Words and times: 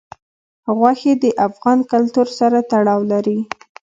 غوښې 0.77 1.13
د 1.23 1.25
افغان 1.47 1.79
کلتور 1.91 2.27
سره 2.39 2.57
تړاو 2.71 3.01
لري. 3.11 3.39